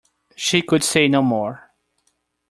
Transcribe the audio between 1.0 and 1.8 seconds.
no more.